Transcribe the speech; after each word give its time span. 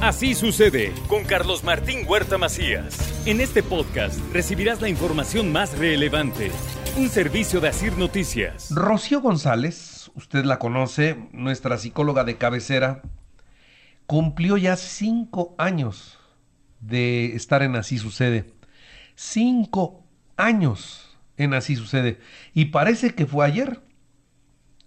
Así 0.00 0.34
sucede 0.34 0.92
con 1.08 1.24
Carlos 1.24 1.64
Martín 1.64 2.00
Huerta 2.06 2.36
Macías. 2.36 3.26
En 3.26 3.40
este 3.40 3.62
podcast 3.62 4.18
recibirás 4.32 4.82
la 4.82 4.88
información 4.88 5.50
más 5.50 5.78
relevante. 5.78 6.50
Un 6.98 7.08
servicio 7.08 7.60
de 7.60 7.68
Asir 7.68 7.96
Noticias. 7.96 8.68
Rocío 8.70 9.20
González, 9.22 10.10
usted 10.14 10.44
la 10.44 10.58
conoce, 10.58 11.16
nuestra 11.32 11.78
psicóloga 11.78 12.24
de 12.24 12.36
cabecera, 12.36 13.02
cumplió 14.06 14.58
ya 14.58 14.76
cinco 14.76 15.54
años 15.58 16.18
de 16.80 17.34
estar 17.34 17.62
en 17.62 17.76
Así 17.76 17.96
Sucede. 17.96 18.52
Cinco 19.14 20.04
años 20.36 21.16
en 21.38 21.54
Así 21.54 21.76
Sucede. 21.76 22.20
Y 22.52 22.66
parece 22.66 23.14
que 23.14 23.26
fue 23.26 23.46
ayer. 23.46 23.80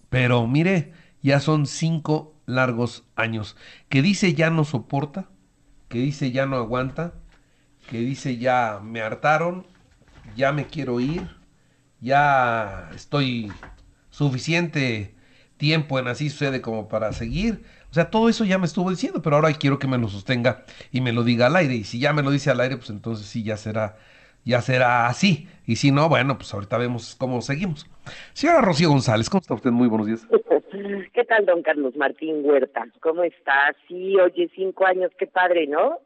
Pero 0.10 0.46
mire, 0.46 0.94
ya 1.24 1.40
son 1.40 1.66
cinco 1.66 2.37
largos 2.48 3.04
años, 3.16 3.56
que 3.90 4.02
dice 4.02 4.34
ya 4.34 4.50
no 4.50 4.66
soporta, 4.66 5.30
que 5.90 6.00
dice 6.00 6.32
ya 6.32 6.48
no 6.48 6.56
aguanta, 6.56 7.14
que 7.88 8.00
dice 8.00 8.38
ya 8.38 8.80
me 8.82 9.02
hartaron, 9.02 9.68
ya 10.36 10.52
me 10.52 10.66
quiero 10.66 11.00
ir, 11.00 11.30
ya 12.02 12.90
estoy 12.96 13.52
suficiente 14.10 15.16
tiempo 15.58 16.00
en 16.00 16.08
así 16.08 16.30
sucede 16.30 16.62
como 16.62 16.88
para 16.88 17.14
seguir. 17.14 17.64
O 17.92 17.94
sea, 17.94 18.10
todo 18.10 18.30
eso 18.30 18.46
ya 18.46 18.58
me 18.58 18.66
estuvo 18.66 18.90
diciendo, 18.90 19.22
pero 19.22 19.36
ahora 19.36 19.54
quiero 19.54 19.80
que 19.80 19.88
me 19.88 19.98
lo 19.98 20.08
sostenga 20.08 20.66
y 20.92 21.02
me 21.02 21.12
lo 21.12 21.24
diga 21.24 21.48
al 21.48 21.56
aire. 21.56 21.76
Y 21.76 21.84
si 21.84 22.00
ya 22.00 22.14
me 22.14 22.24
lo 22.24 22.32
dice 22.32 22.50
al 22.50 22.60
aire, 22.60 22.78
pues 22.78 22.90
entonces 22.90 23.28
sí 23.28 23.44
ya 23.44 23.58
será, 23.58 23.98
ya 24.48 24.62
será 24.62 25.08
así. 25.08 25.48
Y 25.66 25.76
si 25.76 25.92
no, 25.92 26.08
bueno, 26.08 26.38
pues 26.38 26.54
ahorita 26.54 26.78
vemos 26.78 27.16
cómo 27.16 27.42
seguimos. 27.42 27.86
Señora 28.34 28.62
Rocío 28.62 28.90
González, 28.90 29.30
¿cómo 29.30 29.42
está 29.42 29.54
usted? 29.54 29.72
Muy 29.72 29.90
buenos 29.90 30.08
días. 30.08 30.26
¿Qué 31.14 31.26
tal, 31.26 31.46
don 31.46 31.62
Carlos 31.62 31.96
Martín 31.98 32.42
Huerta? 32.44 32.86
¿Cómo 33.02 33.24
está? 33.24 33.76
Sí, 33.88 34.18
oye, 34.18 34.50
cinco 34.56 34.86
años, 34.86 35.12
qué 35.18 35.28
padre, 35.28 35.68
¿no? 35.68 36.00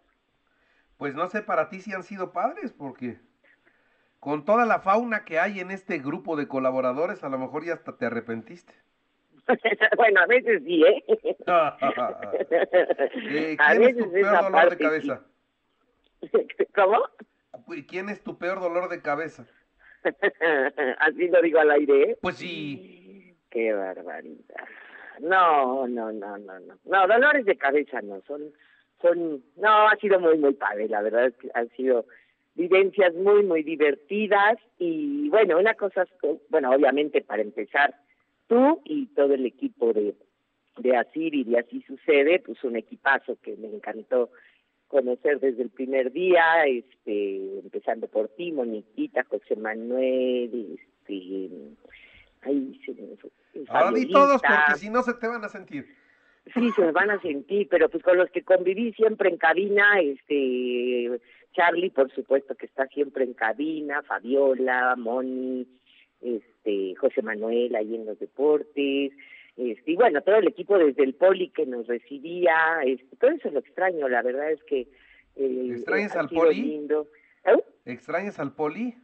Pues 0.97 1.13
no 1.13 1.29
sé 1.29 1.43
para 1.43 1.69
ti 1.69 1.81
si 1.81 1.93
han 1.93 2.03
sido 2.03 2.31
padres, 2.31 2.73
porque 2.73 3.19
con 4.19 4.45
toda 4.45 4.65
la 4.65 4.79
fauna 4.79 5.23
que 5.23 5.39
hay 5.39 5.59
en 5.59 5.69
este 5.71 5.99
grupo 5.99 6.35
de 6.35 6.47
colaboradores, 6.47 7.23
a 7.23 7.29
lo 7.29 7.37
mejor 7.37 7.63
ya 7.65 7.73
hasta 7.73 7.97
te 7.97 8.07
arrepentiste. 8.07 8.73
bueno, 9.97 10.21
a 10.21 10.25
veces 10.25 10.63
sí, 10.65 10.83
¿eh? 10.83 11.03
eh 13.29 13.57
¿Quién 13.57 13.83
es 13.83 13.97
tu 13.97 14.11
peor 14.11 14.41
dolor 14.43 14.69
de 14.69 14.77
cabeza? 14.77 15.21
¿Cómo? 16.75 16.99
¿Quién 17.87 18.09
es 18.09 18.23
tu 18.23 18.37
peor 18.37 18.59
dolor 18.59 18.89
de 18.89 19.01
cabeza? 19.01 19.45
Así 20.99 21.27
lo 21.27 21.41
digo 21.41 21.59
al 21.59 21.71
aire, 21.71 22.11
¿eh? 22.11 22.17
Pues 22.21 22.37
sí. 22.37 23.35
Qué 23.49 23.73
barbaridad. 23.73 24.67
No, 25.19 25.87
no, 25.87 26.11
no, 26.11 26.37
no, 26.37 26.59
no. 26.59 26.75
No, 26.85 27.07
dolores 27.07 27.45
de 27.45 27.57
cabeza 27.57 28.01
no, 28.01 28.21
son, 28.27 28.51
son, 29.01 29.43
no, 29.57 29.87
ha 29.87 29.95
sido 29.97 30.19
muy, 30.19 30.37
muy 30.37 30.53
padre, 30.53 30.87
la 30.87 31.01
verdad 31.01 31.27
es 31.27 31.35
que 31.35 31.49
han 31.53 31.69
sido 31.69 32.05
vivencias 32.55 33.13
muy, 33.13 33.43
muy 33.43 33.63
divertidas 33.63 34.57
y 34.79 35.29
bueno, 35.29 35.59
una 35.59 35.75
cosa, 35.75 36.05
bueno, 36.49 36.71
obviamente 36.71 37.21
para 37.21 37.41
empezar, 37.41 37.95
tú 38.47 38.81
y 38.85 39.07
todo 39.07 39.33
el 39.33 39.45
equipo 39.45 39.93
de, 39.93 40.15
de 40.77 40.97
Asir 40.97 41.35
y 41.35 41.43
de 41.43 41.59
Así 41.59 41.81
Sucede, 41.83 42.39
pues 42.39 42.63
un 42.63 42.75
equipazo 42.75 43.37
que 43.41 43.55
me 43.57 43.67
encantó 43.67 44.31
conocer 44.91 45.39
desde 45.39 45.63
el 45.63 45.69
primer 45.69 46.11
día, 46.11 46.65
este, 46.65 47.59
empezando 47.59 48.07
por 48.07 48.27
ti, 48.27 48.51
Moniquita, 48.51 49.23
José 49.23 49.55
Manuel, 49.55 50.77
este, 50.77 51.49
ahí 52.41 52.79
se 52.85 52.93
Ahora 53.69 53.97
di 53.97 54.11
todos 54.11 54.41
porque 54.41 54.77
si 54.77 54.89
no 54.89 55.01
se 55.01 55.13
te 55.13 55.27
van 55.27 55.45
a 55.45 55.49
sentir. 55.49 55.87
Sí, 56.53 56.71
se 56.75 56.91
van 56.91 57.09
a 57.09 57.21
sentir, 57.21 57.69
pero 57.69 57.87
pues 57.87 58.03
con 58.03 58.17
los 58.17 58.29
que 58.31 58.43
conviví 58.43 58.91
siempre 58.93 59.29
en 59.29 59.37
cabina, 59.37 60.01
este, 60.01 61.21
Charlie, 61.53 61.91
por 61.91 62.11
supuesto 62.11 62.55
que 62.55 62.65
está 62.65 62.87
siempre 62.87 63.23
en 63.23 63.33
cabina, 63.33 64.01
Fabiola, 64.01 64.95
Moni, 64.97 65.67
este, 66.19 66.95
José 66.95 67.21
Manuel 67.21 67.73
ahí 67.75 67.95
en 67.95 68.05
los 68.05 68.19
deportes, 68.19 69.13
este, 69.57 69.91
y 69.91 69.95
bueno, 69.95 70.21
todo 70.21 70.35
el 70.35 70.47
equipo 70.47 70.77
desde 70.77 71.03
el 71.03 71.15
poli 71.15 71.49
que 71.49 71.65
nos 71.65 71.87
recibía, 71.87 72.81
este, 72.85 73.15
todo 73.17 73.31
eso 73.31 73.49
lo 73.51 73.59
extraño, 73.59 74.07
la 74.07 74.21
verdad 74.21 74.51
es 74.51 74.63
que... 74.63 74.87
Eh, 75.35 75.69
¿Extrañas 75.71 76.15
al 76.15 76.29
poli? 76.29 76.87
¿Eh? 77.45 77.63
¿Extrañas 77.85 78.39
al 78.39 78.53
poli? 78.53 78.95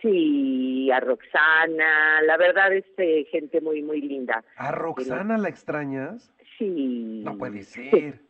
Sí, 0.00 0.90
a 0.90 1.00
Roxana, 1.00 2.22
la 2.22 2.36
verdad 2.38 2.72
es 2.72 2.86
eh, 2.96 3.26
gente 3.30 3.60
muy, 3.60 3.82
muy 3.82 4.00
linda. 4.00 4.42
¿A 4.56 4.72
Roxana 4.72 5.36
la 5.36 5.48
extrañas? 5.48 6.32
Sí. 6.58 7.22
No 7.24 7.36
puede 7.36 7.62
ser. 7.62 8.20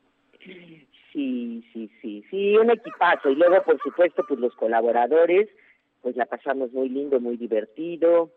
Sí, 1.12 1.64
sí, 1.72 1.90
sí, 2.00 2.24
sí, 2.30 2.56
un 2.56 2.70
equipazo. 2.70 3.30
Y 3.30 3.34
luego, 3.34 3.64
por 3.64 3.80
supuesto, 3.82 4.24
pues 4.28 4.38
los 4.38 4.54
colaboradores, 4.54 5.48
pues 6.02 6.14
la 6.14 6.26
pasamos 6.26 6.72
muy 6.72 6.88
lindo, 6.88 7.18
muy 7.18 7.36
divertido. 7.36 8.30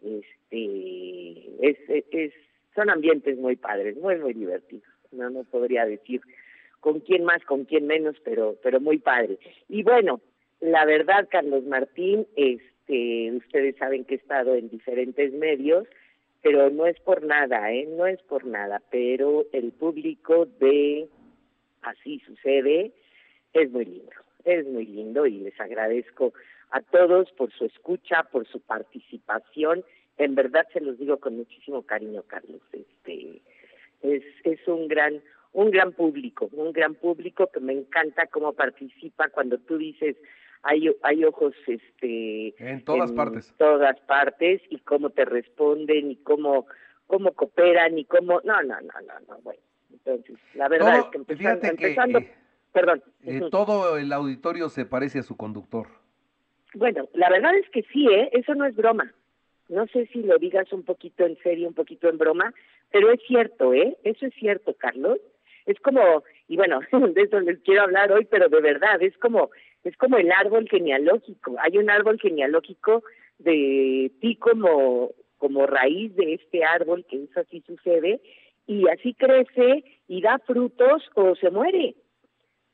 Este, 0.00 1.68
es, 1.68 1.76
es, 2.12 2.32
son 2.74 2.90
ambientes 2.90 3.38
muy 3.38 3.56
padres, 3.56 3.96
muy, 3.96 4.16
muy 4.16 4.34
divertidos. 4.34 4.88
No, 5.12 5.30
no 5.30 5.44
podría 5.44 5.86
decir 5.86 6.20
con 6.80 7.00
quién 7.00 7.24
más, 7.24 7.42
con 7.44 7.64
quién 7.64 7.86
menos, 7.86 8.16
pero, 8.24 8.56
pero 8.62 8.80
muy 8.80 8.98
padre. 8.98 9.38
Y 9.68 9.82
bueno, 9.82 10.20
la 10.60 10.84
verdad, 10.84 11.28
Carlos 11.30 11.64
Martín, 11.64 12.26
este, 12.36 13.32
ustedes 13.32 13.76
saben 13.76 14.04
que 14.04 14.14
he 14.14 14.18
estado 14.18 14.54
en 14.54 14.68
diferentes 14.68 15.32
medios, 15.32 15.86
pero 16.42 16.68
no 16.70 16.86
es 16.86 17.00
por 17.00 17.22
nada, 17.22 17.72
¿eh? 17.72 17.86
No 17.86 18.06
es 18.06 18.20
por 18.22 18.44
nada, 18.44 18.82
pero 18.90 19.46
el 19.52 19.72
público 19.72 20.46
de 20.60 21.08
Así 21.84 22.20
sucede 22.20 22.92
es 23.52 23.70
muy 23.70 23.84
lindo, 23.84 24.12
es 24.44 24.66
muy 24.66 24.86
lindo 24.86 25.26
y 25.26 25.38
les 25.40 25.58
agradezco 25.60 26.32
a 26.70 26.80
todos 26.80 27.30
por 27.32 27.52
su 27.52 27.66
escucha, 27.66 28.24
por 28.24 28.46
su 28.48 28.60
participación 28.60 29.84
en 30.18 30.34
verdad 30.34 30.66
se 30.72 30.80
los 30.80 30.98
digo 30.98 31.18
con 31.18 31.36
muchísimo 31.36 31.82
cariño, 31.82 32.22
Carlos. 32.26 32.60
Este 32.72 33.42
es 34.02 34.22
es 34.44 34.68
un 34.68 34.88
gran 34.88 35.20
un 35.52 35.70
gran 35.70 35.92
público, 35.92 36.48
un 36.52 36.72
gran 36.72 36.94
público 36.94 37.48
que 37.52 37.60
me 37.60 37.72
encanta 37.72 38.26
cómo 38.26 38.52
participa 38.52 39.28
cuando 39.30 39.58
tú 39.58 39.78
dices 39.78 40.16
hay 40.62 40.90
hay 41.02 41.24
ojos 41.24 41.54
este 41.66 42.54
en 42.58 42.84
todas 42.84 43.12
partes. 43.12 43.54
Todas 43.58 43.98
partes 44.00 44.62
y 44.70 44.78
cómo 44.78 45.10
te 45.10 45.24
responden 45.24 46.10
y 46.10 46.16
cómo 46.16 46.66
cómo 47.06 47.32
cooperan 47.32 47.98
y 47.98 48.04
cómo 48.04 48.40
no, 48.44 48.62
no, 48.62 48.80
no, 48.80 49.00
no, 49.06 49.20
no, 49.28 49.38
bueno. 49.42 49.60
Entonces, 49.92 50.36
la 50.54 50.68
verdad 50.68 50.98
es 50.98 51.04
que 51.06 51.18
empezando, 51.18 51.66
empezando 51.66 52.18
eh, 52.18 52.30
perdón. 52.72 53.02
Eh, 53.22 53.40
todo 53.50 53.96
el 53.96 54.12
auditorio 54.12 54.68
se 54.68 54.84
parece 54.84 55.20
a 55.20 55.22
su 55.22 55.36
conductor. 55.36 55.86
Bueno, 56.74 57.08
la 57.14 57.30
verdad 57.30 57.54
es 57.56 57.68
que 57.70 57.82
sí, 57.92 58.06
¿eh? 58.08 58.28
Eso 58.32 58.54
no 58.54 58.66
es 58.66 58.74
broma 58.74 59.14
no 59.68 59.86
sé 59.88 60.06
si 60.12 60.22
lo 60.22 60.38
digas 60.38 60.72
un 60.72 60.82
poquito 60.82 61.24
en 61.24 61.36
serio, 61.38 61.68
un 61.68 61.74
poquito 61.74 62.08
en 62.08 62.18
broma, 62.18 62.52
pero 62.90 63.10
es 63.10 63.20
cierto, 63.26 63.72
¿eh? 63.72 63.96
Eso 64.04 64.26
es 64.26 64.34
cierto, 64.34 64.74
Carlos. 64.74 65.18
Es 65.66 65.80
como, 65.80 66.22
y 66.48 66.56
bueno, 66.56 66.80
de 67.14 67.22
eso 67.22 67.40
les 67.40 67.58
quiero 67.60 67.82
hablar 67.82 68.12
hoy, 68.12 68.26
pero 68.26 68.48
de 68.48 68.60
verdad, 68.60 69.02
es 69.02 69.16
como, 69.18 69.50
es 69.82 69.96
como 69.96 70.18
el 70.18 70.30
árbol 70.30 70.68
genealógico. 70.68 71.56
Hay 71.60 71.78
un 71.78 71.90
árbol 71.90 72.18
genealógico 72.20 73.02
de 73.38 74.12
ti 74.20 74.36
como, 74.36 75.12
como 75.38 75.66
raíz 75.66 76.14
de 76.14 76.34
este 76.34 76.64
árbol, 76.64 77.04
que 77.08 77.24
eso 77.24 77.40
así 77.40 77.62
sucede, 77.66 78.20
y 78.66 78.88
así 78.88 79.14
crece 79.14 79.84
y 80.08 80.20
da 80.20 80.38
frutos 80.40 81.10
o 81.14 81.34
se 81.36 81.50
muere. 81.50 81.94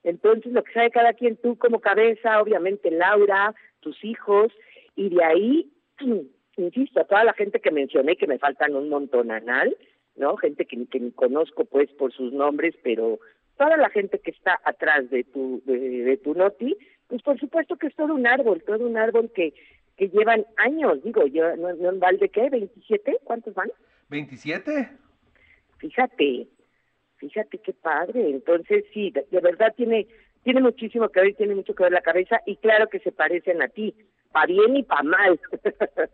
Entonces, 0.03 0.53
lo 0.53 0.62
que 0.65 0.73
sabe 0.73 0.91
cada 0.91 1.12
quien, 1.12 1.37
tú 1.37 1.56
como 1.56 1.81
cabeza, 1.81 2.41
obviamente 2.41 2.91
Laura, 2.91 3.55
tus 3.81 4.03
hijos, 4.05 4.53
y 4.97 5.11
de 5.11 5.25
ahí 5.25 5.73
insisto, 6.61 7.01
a 7.01 7.05
toda 7.05 7.25
la 7.25 7.33
gente 7.33 7.61
que 7.61 7.71
mencioné, 7.71 8.17
que 8.17 8.27
me 8.27 8.39
faltan 8.39 8.75
un 8.75 8.89
montón 8.89 9.31
anal, 9.31 9.77
¿no? 10.17 10.37
Gente 10.37 10.67
que, 10.67 10.87
que 10.87 11.01
ni 11.01 11.11
conozco 11.12 11.65
pues 11.65 11.91
por 11.93 12.12
sus 12.12 12.33
nombres, 12.33 12.75
pero 12.83 13.19
toda 13.57 13.77
la 13.77 13.91
gente 13.91 14.19
que 14.19 14.31
está 14.31 14.61
atrás 14.65 15.11
de 15.11 15.25
tu, 15.25 15.62
de, 15.65 16.17
tu 16.23 16.35
noti, 16.35 16.77
pues 17.09 17.23
por 17.23 17.39
supuesto 17.39 17.77
que 17.77 17.89
es 17.89 17.95
todo 17.97 18.15
un 18.15 18.27
árbol, 18.27 18.62
todo 18.65 18.87
un 18.87 18.97
árbol 18.97 19.31
que, 19.35 19.55
que 19.97 20.09
llevan 20.09 20.47
años, 20.57 21.03
digo, 21.03 21.27
yo, 21.27 21.57
no, 21.57 21.73
no 21.75 21.91
en 21.91 22.01
balde, 22.01 22.29
¿qué? 22.29 22.51
¿27? 22.51 23.19
¿Cuántos 23.25 23.55
van? 23.55 23.71
¿27? 24.11 24.91
Fíjate, 25.79 26.49
Fíjate 27.21 27.59
qué 27.59 27.75
padre. 27.75 28.31
Entonces, 28.31 28.85
sí, 28.95 29.11
de, 29.11 29.27
de 29.31 29.41
verdad 29.41 29.75
tiene 29.77 30.06
tiene 30.43 30.61
muchísimo 30.61 31.09
que 31.11 31.21
ver, 31.21 31.35
tiene 31.35 31.55
mucho 31.55 31.75
que 31.75 31.83
ver 31.83 31.93
la 31.93 32.01
cabeza 32.01 32.41
y 32.47 32.56
claro 32.56 32.89
que 32.89 32.99
se 33.01 33.13
parecen 33.13 33.61
a 33.61 33.69
ti, 33.69 33.95
para 34.32 34.47
bien 34.47 34.77
y 34.77 34.82
para 34.82 35.03
mal. 35.03 35.41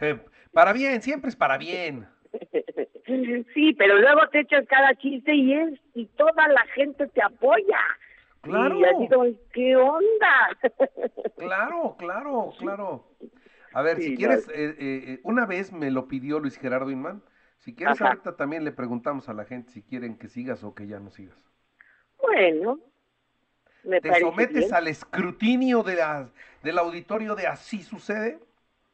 Eh, 0.00 0.16
para 0.52 0.72
bien, 0.72 1.02
siempre 1.02 1.28
es 1.28 1.34
para 1.36 1.58
bien. 1.58 2.06
Sí, 3.54 3.72
pero 3.72 3.98
luego 3.98 4.28
te 4.30 4.40
echas 4.40 4.66
cada 4.68 4.94
chiste 4.96 5.34
y 5.34 5.54
es 5.54 5.80
y 5.94 6.06
toda 6.08 6.46
la 6.48 6.62
gente 6.74 7.06
te 7.08 7.22
apoya. 7.22 7.80
Claro. 8.42 8.78
Y 8.78 8.84
así 8.84 9.08
como, 9.08 9.24
¿qué 9.52 9.74
onda? 9.76 10.58
Claro, 11.38 11.96
claro, 11.98 12.50
claro. 12.58 13.04
A 13.72 13.82
ver, 13.82 13.96
Sí, 13.96 14.02
si 14.02 14.10
no. 14.10 14.16
quieres, 14.18 14.48
eh, 14.48 14.76
eh, 14.78 15.20
una 15.24 15.46
vez 15.46 15.72
me 15.72 15.90
lo 15.90 16.06
pidió 16.06 16.38
Luis 16.38 16.58
Gerardo 16.58 16.90
Inman. 16.90 17.22
Si 17.58 17.74
quieres, 17.74 18.00
Ajá. 18.00 18.10
ahorita 18.10 18.36
también 18.36 18.64
le 18.64 18.72
preguntamos 18.72 19.28
a 19.28 19.32
la 19.34 19.44
gente 19.44 19.70
si 19.72 19.82
quieren 19.82 20.18
que 20.18 20.28
sigas 20.28 20.62
o 20.64 20.74
que 20.74 20.86
ya 20.86 21.00
no 21.00 21.10
sigas. 21.10 21.44
Bueno, 22.20 22.78
me 23.88 24.00
¿Te 24.00 24.20
sometes 24.20 24.54
bien. 24.66 24.74
al 24.74 24.86
escrutinio 24.88 25.82
de 25.82 25.96
la, 25.96 26.28
del 26.62 26.78
auditorio 26.78 27.34
de 27.34 27.46
Así 27.46 27.82
sucede? 27.82 28.38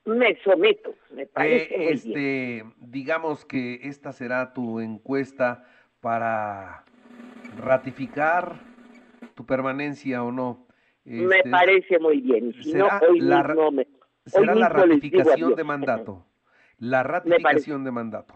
Me 0.06 0.36
someto, 0.42 0.94
me 1.12 1.22
Eh, 1.22 1.26
parece 1.32 1.76
muy 1.76 1.86
bien. 1.86 1.94
este, 1.94 2.64
digamos 2.78 3.44
que 3.44 3.80
esta 3.82 4.12
será 4.12 4.52
tu 4.52 4.80
encuesta 4.80 5.64
para 6.00 6.84
ratificar 7.58 8.60
tu 9.34 9.44
permanencia 9.46 10.22
o 10.22 10.30
no. 10.30 10.66
me 11.04 11.36
Este, 11.38 11.50
parece 11.50 11.98
muy 11.98 12.20
bien. 12.20 12.48
No, 12.56 12.62
será 12.62 13.00
hoy 13.08 13.20
la 13.20 13.42
mismo 13.42 13.70
me... 13.72 13.86
será 14.26 14.52
hoy 14.52 14.58
la 14.60 14.68
mismo 14.68 14.86
les 14.86 15.00
digo 15.00 15.18
ratificación 15.18 15.54
de 15.56 15.64
mandato. 15.64 16.26
La 16.78 17.02
ratificación 17.04 17.84
de 17.84 17.90
mandato. 17.92 18.34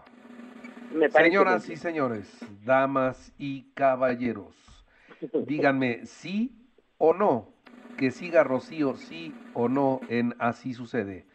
Me 0.93 1.09
Señoras 1.09 1.69
y 1.69 1.75
señores, 1.75 2.39
damas 2.63 3.33
y 3.37 3.63
caballeros, 3.73 4.55
díganme 5.45 6.05
sí 6.05 6.55
o 6.97 7.13
no, 7.13 7.53
que 7.97 8.11
siga 8.11 8.43
Rocío 8.43 8.95
sí 8.95 9.33
o 9.53 9.67
no 9.67 10.01
en 10.09 10.35
Así 10.39 10.73
sucede. 10.73 11.25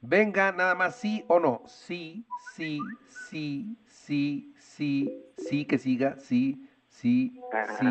Venga, 0.00 0.52
nada 0.52 0.74
más 0.74 0.96
sí 0.96 1.24
o 1.28 1.38
no. 1.38 1.62
Sí, 1.66 2.26
sí, 2.56 2.80
sí, 3.08 3.76
sí, 3.86 4.52
sí, 4.58 5.24
sí, 5.36 5.64
que 5.64 5.78
siga, 5.78 6.18
sí, 6.18 6.68
sí, 6.88 7.40
sí, 7.78 7.86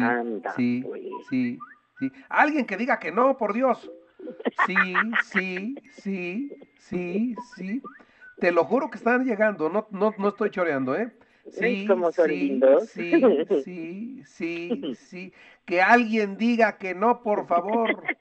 sí, 0.56 0.86
sí, 1.30 1.60
sí. 2.00 2.12
Alguien 2.30 2.66
que 2.66 2.78
diga 2.78 3.00
que 3.00 3.12
no, 3.12 3.38
por 3.38 3.54
Dios. 3.54 3.92
Sí, 4.66 4.76
sí, 5.22 5.76
sí, 5.92 6.52
sí, 6.78 7.36
sí. 7.56 7.82
Te 8.40 8.52
lo 8.52 8.66
juro 8.66 8.90
que 8.90 8.98
están 8.98 9.24
llegando, 9.24 9.70
no, 9.70 9.88
no, 9.92 10.14
no 10.18 10.30
estoy 10.30 10.50
choreando, 10.50 10.96
¿eh? 10.96 11.12
¿Ves 11.46 11.84
cómo 11.84 12.12
son 12.12 12.38
sí, 12.38 12.40
lindos? 12.40 12.90
sí, 12.94 13.48
sí, 13.52 14.24
sí, 14.26 14.94
sí. 14.96 15.34
Que 15.66 15.82
alguien 15.82 16.38
diga 16.38 16.78
que 16.78 16.94
no, 16.96 17.22
por 17.24 17.46
favor. 17.48 18.12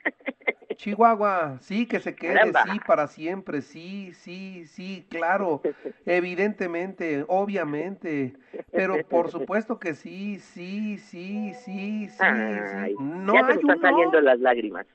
Chihuahua, 0.77 1.59
sí, 1.61 1.87
que 1.87 2.01
se 2.01 2.17
quede, 2.17 2.55
Caramba. 2.55 2.55
sí, 2.55 2.81
para 2.81 3.07
siempre, 3.09 3.63
sí, 3.63 4.13
sí, 4.15 4.67
sí, 4.67 5.07
claro, 5.11 5.63
evidentemente, 6.07 7.25
obviamente, 7.29 8.39
pero 8.75 9.07
por 9.09 9.31
supuesto 9.31 9.79
que 9.79 9.95
sí, 9.95 10.39
sí, 10.41 10.99
sí, 10.99 11.55
sí, 11.55 12.09
sí, 12.09 12.67
Ay, 12.75 12.95
sí. 12.95 12.95
No 12.99 13.33
ya 13.33 13.45
te 13.45 13.53
hay 13.53 13.55
me 13.55 13.61
están 13.61 13.79
un 13.79 13.81
saliendo 13.81 14.21
no, 14.21 14.21
las 14.21 14.39
lágrimas. 14.41 14.87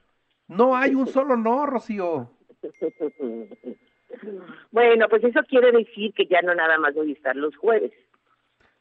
no 0.48 0.75
hay 0.75 0.95
un 0.95 1.06
solo 1.07 1.38
no, 1.38 1.68
Rocío. 1.68 2.31
Bueno, 4.72 5.07
pues 5.10 5.24
eso 5.24 5.42
quiere 5.48 5.72
decir 5.72 6.13
que 6.13 6.27
ya 6.27 6.42
no 6.42 6.54
nada 6.56 6.77
más 6.77 6.94
voy 6.94 7.12
a 7.12 7.13
estar 7.13 7.36
los 7.36 7.56
jueves. 7.57 7.92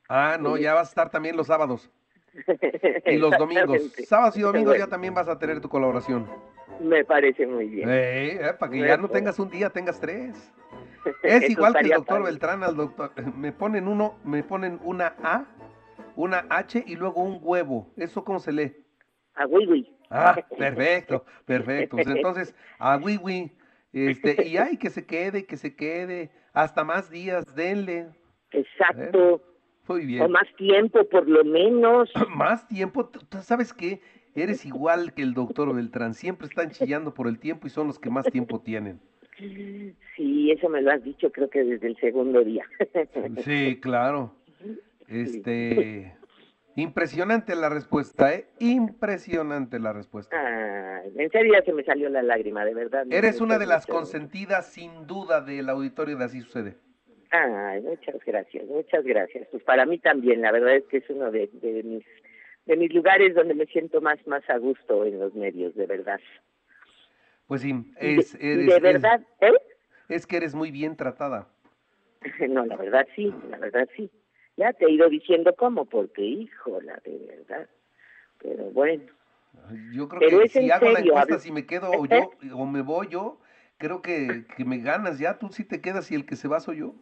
Ah, 0.09 0.37
no, 0.41 0.57
ya 0.57 0.75
vas 0.75 0.89
a 0.89 0.91
estar 0.91 1.11
también 1.11 1.37
los 1.37 1.47
sábados 1.47 1.91
y 3.07 3.17
los 3.17 3.37
domingos. 3.39 3.81
Sábados 4.07 4.37
y 4.37 4.43
domingos 4.43 4.77
ya 4.77 4.87
también 4.87 5.15
vas 5.15 5.29
a 5.29 5.39
tener 5.39 5.61
tu 5.61 5.69
colaboración. 5.69 6.29
Me 6.81 7.05
parece 7.05 7.47
muy 7.47 7.69
bien. 7.69 7.89
Eh, 7.89 8.39
eh, 8.41 8.53
para 8.59 8.73
que 8.73 8.81
ya 8.81 8.97
no 8.97 9.09
tengas 9.09 9.39
un 9.39 9.49
día, 9.49 9.71
tengas 9.71 10.01
tres. 10.01 10.53
Es 11.23 11.51
igual 11.51 11.75
que 11.75 11.81
el 11.81 11.89
doctor 11.91 12.07
padre. 12.07 12.25
Beltrán 12.25 12.63
al 12.63 12.77
doctor. 12.77 13.13
Me 13.37 13.53
ponen 13.53 13.89
uno, 13.89 14.19
me 14.25 14.43
ponen 14.43 14.81
una 14.83 15.15
A, 15.23 15.45
una 16.17 16.47
H 16.49 16.83
y 16.87 16.97
luego 16.97 17.23
un 17.23 17.41
huevo. 17.43 17.93
¿Eso 17.97 18.25
cómo 18.25 18.39
se 18.39 18.53
lee? 18.53 18.75
A 19.35 19.47
Wiwi. 19.47 19.95
Ah, 20.09 20.35
perfecto, 20.57 21.27
perfecto. 21.45 21.97
Pues 21.97 22.07
entonces, 22.07 22.55
a 22.79 22.97
Wiwi, 22.97 23.53
este, 23.93 24.47
y 24.47 24.57
ay, 24.57 24.79
que 24.79 24.89
se 24.89 25.05
quede, 25.05 25.45
que 25.45 25.57
se 25.57 25.75
quede, 25.77 26.31
hasta 26.53 26.85
más 26.85 27.11
días, 27.11 27.55
denle. 27.55 28.09
Exacto. 28.53 29.43
Muy 29.87 30.07
bien. 30.07 30.23
O 30.23 30.29
más 30.29 30.47
tiempo, 30.57 31.05
por 31.09 31.29
lo 31.29 31.45
menos. 31.45 32.11
Más 32.35 32.67
tiempo, 32.69 33.11
sabes 33.43 33.73
que 33.73 34.01
eres 34.35 34.65
igual 34.65 35.15
que 35.15 35.23
el 35.23 35.35
doctor 35.35 35.75
Beltrán, 35.75 36.15
siempre 36.15 36.49
están 36.49 36.71
chillando 36.71 37.15
por 37.15 37.29
el 37.29 37.39
tiempo 37.39 37.67
y 37.67 37.71
son 37.71 37.87
los 37.87 37.99
que 37.99 38.11
más 38.11 38.27
tiempo 38.27 38.61
tienen. 38.61 39.01
Sí, 40.17 40.51
eso 40.51 40.69
me 40.69 40.81
lo 40.81 40.93
has 40.93 41.03
dicho 41.03 41.31
creo 41.33 41.51
que 41.51 41.65
desde 41.65 41.89
el 41.89 41.97
segundo 41.97 42.43
día. 42.43 42.65
Sí, 43.45 43.79
claro. 43.81 44.35
Este, 45.09 46.17
impresionante 46.77 47.55
la 47.55 47.69
respuesta, 47.69 48.33
¿eh? 48.33 48.47
Impresionante 48.61 49.79
la 49.79 49.93
respuesta. 49.93 50.37
En 51.17 51.31
serio 51.31 51.53
ya 51.53 51.65
se 51.65 51.73
me 51.73 51.85
salió 51.85 52.09
la 52.09 52.23
lágrima, 52.23 52.65
de 52.65 52.75
verdad. 52.75 53.07
Eres 53.11 53.41
una 53.41 53.59
de 53.59 53.67
las 53.67 53.87
consentidas 53.87 54.73
sin 54.73 55.07
duda 55.07 55.41
del 55.41 55.69
auditorio 55.69 56.17
de 56.17 56.25
Así 56.25 56.41
Sucede. 56.41 56.77
Ay, 57.37 57.81
muchas 57.83 58.25
gracias, 58.25 58.65
muchas 58.67 59.03
gracias. 59.05 59.49
Pues 59.51 59.63
para 59.65 59.85
mí 59.87 59.99
también, 59.99 60.41
la 60.41 60.53
verdad 60.53 60.77
es 60.77 60.85
que 60.87 60.99
es 60.99 61.11
uno 61.11 61.33
de, 61.33 61.49
de 61.53 61.83
mis 61.83 62.05
de 62.67 62.77
mis 62.77 62.95
lugares 62.95 63.35
donde 63.35 63.55
me 63.55 63.67
siento 63.67 64.01
más 64.01 64.25
más 64.29 64.49
a 64.49 64.57
gusto 64.59 65.05
en 65.05 65.19
los 65.19 65.35
medios, 65.35 65.75
de 65.75 65.87
verdad. 65.87 66.21
Pues 67.49 67.63
sí, 67.63 67.75
es, 67.99 68.37
eres, 68.41 68.69
de 68.75 68.81
verdad, 68.81 69.21
¿eh? 69.41 69.53
es 70.09 70.27
que 70.29 70.37
eres 70.37 70.55
muy 70.55 70.71
bien 70.71 70.97
tratada. 70.97 71.49
No, 72.49 72.65
la 72.65 72.77
verdad 72.77 73.07
sí, 73.17 73.35
la 73.51 73.59
verdad 73.59 73.89
sí. 73.97 74.09
Ya 74.57 74.73
te 74.73 74.87
he 74.87 74.91
ido 74.93 75.09
diciendo 75.09 75.55
cómo, 75.57 75.85
porque 75.87 76.23
híjola, 76.23 77.01
de 77.05 77.19
verdad. 77.19 77.69
Pero 78.41 78.65
bueno, 78.71 79.03
Yo 79.93 80.09
creo 80.09 80.21
Pero 80.21 80.39
que 80.39 80.45
es 80.47 80.53
si 80.53 80.61
en 80.61 80.71
hago 80.73 80.87
la 80.91 81.01
serio, 81.01 81.13
encuesta, 81.15 81.35
habla- 81.35 81.39
si 81.43 81.51
me 81.51 81.67
quedo 81.67 81.91
o 81.99 82.07
yo 82.07 82.31
o 82.55 82.65
me 82.67 82.81
voy 82.83 83.09
yo, 83.09 83.41
creo 83.79 84.01
que, 84.03 84.45
que 84.57 84.65
me 84.65 84.79
ganas 84.79 85.19
ya. 85.19 85.39
Tú 85.41 85.49
sí 85.49 85.65
te 85.65 85.81
quedas 85.81 86.11
y 86.13 86.15
el 86.15 86.25
que 86.27 86.37
se 86.37 86.47
va 86.47 86.61
soy 86.61 86.79
yo. 86.79 86.95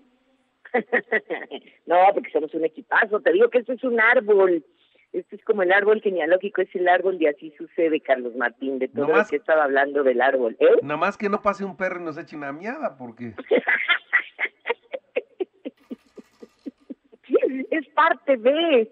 no, 1.87 1.97
porque 2.15 2.31
somos 2.31 2.53
un 2.55 2.65
equipazo. 2.65 3.21
Te 3.21 3.33
digo 3.33 3.49
que 3.51 3.59
esto 3.59 3.73
es 3.73 3.85
un 3.85 4.01
árbol. 4.01 4.65
Este 5.13 5.37
es 5.37 5.45
como 5.45 5.63
el 5.63 5.73
árbol 5.73 6.01
genealógico, 6.01 6.63
es 6.63 6.75
el 6.75 6.89
árbol 6.89 7.19
de 7.19 7.29
así 7.29 7.51
sucede, 7.59 8.01
Carlos 8.01 8.35
Martín, 8.35 8.79
de 8.79 8.89
todo 8.89 9.09
No 9.09 9.13
más- 9.13 9.27
lo 9.27 9.31
que 9.31 9.37
estaba 9.37 9.65
hablando 9.65 10.03
del 10.03 10.23
árbol. 10.23 10.57
¿eh? 10.59 10.67
Nada 10.83 10.97
más 10.97 11.19
que 11.19 11.29
no 11.29 11.43
pase 11.43 11.65
un 11.67 11.77
perro 11.77 12.01
y 12.01 12.05
nos 12.05 12.17
eche 12.17 12.35
una 12.35 12.51
miada, 12.53 12.97
porque 12.97 13.35
es 17.71 17.87
parte 17.89 18.37
de, 18.37 18.91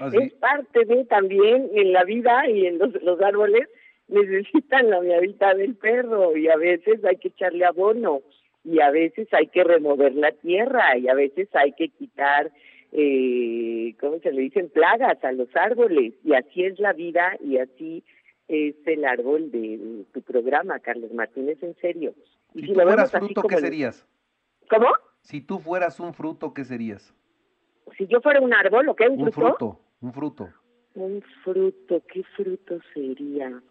así. 0.00 0.16
es 0.18 0.32
parte 0.34 0.84
de 0.84 1.04
también 1.06 1.68
en 1.74 1.92
la 1.92 2.04
vida 2.04 2.48
y 2.48 2.66
en 2.66 2.78
los, 2.78 2.92
los 3.02 3.20
árboles 3.20 3.68
necesitan 4.08 4.90
la 4.90 5.00
miadita 5.00 5.54
del 5.54 5.74
perro 5.76 6.36
y 6.36 6.48
a 6.48 6.56
veces 6.56 7.04
hay 7.04 7.16
que 7.16 7.28
echarle 7.28 7.64
abono 7.64 8.20
y 8.64 8.80
a 8.80 8.90
veces 8.90 9.28
hay 9.32 9.46
que 9.48 9.64
remover 9.64 10.14
la 10.14 10.32
tierra 10.32 10.96
y 10.98 11.08
a 11.08 11.14
veces 11.14 11.48
hay 11.54 11.72
que 11.72 11.88
quitar, 11.88 12.50
eh, 12.92 13.94
¿cómo 14.00 14.18
se 14.20 14.32
le 14.32 14.42
dicen? 14.42 14.68
Plagas 14.68 15.22
a 15.24 15.32
los 15.32 15.48
árboles 15.56 16.14
y 16.24 16.34
así 16.34 16.64
es 16.64 16.78
la 16.78 16.92
vida 16.92 17.36
y 17.40 17.58
así 17.58 18.04
es 18.48 18.74
el 18.86 19.04
árbol 19.04 19.50
de 19.50 20.04
tu 20.12 20.22
programa, 20.22 20.78
Carlos 20.80 21.12
Martínez, 21.12 21.62
en 21.62 21.74
serio. 21.76 22.14
Y 22.54 22.60
Si 22.60 22.66
si 22.68 22.72
tú 22.74 22.80
fueras 22.80 23.10
fruto, 23.12 23.42
¿qué 23.42 23.56
serías? 23.58 24.06
¿Cómo? 24.70 24.86
Si 25.20 25.40
tú 25.40 25.58
fueras 25.58 26.00
un 26.00 26.14
fruto, 26.14 26.54
¿qué 26.54 26.64
serías? 26.64 27.14
Si 27.96 28.06
yo 28.06 28.20
fuera 28.20 28.40
un 28.40 28.52
árbol, 28.54 28.88
¿o 28.88 28.94
qué? 28.96 29.08
¿Un, 29.08 29.20
Un 29.22 29.32
fruto? 29.32 29.48
fruto, 29.56 29.80
un 30.00 30.12
fruto. 30.12 30.48
Un 30.94 31.22
fruto, 31.44 32.02
¿qué 32.12 32.22
fruto 32.36 32.78
sería? 32.94 33.62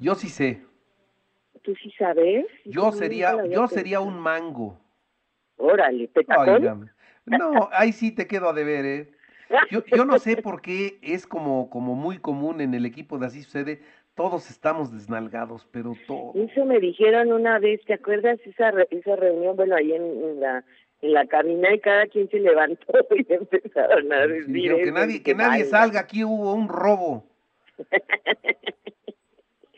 Yo 0.00 0.14
sí 0.14 0.28
sé. 0.28 0.62
¿Tú 1.68 1.74
sí 1.74 1.92
sabes? 1.98 2.46
Yo 2.64 2.84
Nunca 2.84 2.96
sería, 2.96 3.44
yo 3.44 3.68
sería 3.68 4.00
un 4.00 4.18
mango. 4.18 4.78
Órale, 5.58 6.08
petacón. 6.08 6.90
No, 7.26 7.68
ahí 7.72 7.92
sí 7.92 8.10
te 8.10 8.26
quedo 8.26 8.48
a 8.48 8.54
deber, 8.54 8.86
¿eh? 8.86 9.10
Yo, 9.70 9.84
yo 9.84 10.06
no 10.06 10.18
sé 10.18 10.38
por 10.38 10.62
qué 10.62 10.98
es 11.02 11.26
como, 11.26 11.68
como 11.68 11.94
muy 11.94 12.16
común 12.16 12.62
en 12.62 12.72
el 12.72 12.86
equipo 12.86 13.18
de 13.18 13.26
Así 13.26 13.42
Sucede, 13.42 13.82
todos 14.14 14.48
estamos 14.48 14.90
desnalgados, 14.94 15.68
pero 15.70 15.92
todos. 16.06 16.34
Eso 16.36 16.64
me 16.64 16.80
dijeron 16.80 17.32
una 17.32 17.58
vez, 17.58 17.84
¿te 17.84 17.92
acuerdas 17.92 18.40
esa 18.46 18.70
re- 18.70 18.88
esa 18.90 19.16
reunión? 19.16 19.54
Bueno, 19.54 19.76
ahí 19.76 19.92
en, 19.92 20.04
en 20.04 20.40
la 20.40 20.64
en 21.02 21.12
la 21.12 21.26
cabina 21.26 21.74
y 21.74 21.80
cada 21.80 22.06
quien 22.06 22.30
se 22.30 22.40
levantó 22.40 22.86
y 23.14 23.30
empezaron 23.30 24.10
a 24.10 24.22
Sí, 24.22 24.32
decir 24.32 24.52
dijeron 24.54 24.80
que 24.84 24.92
nadie, 24.92 25.22
que 25.22 25.34
nadie 25.34 25.64
salga, 25.66 26.00
aquí 26.00 26.24
hubo 26.24 26.54
un 26.54 26.66
robo. 26.70 27.26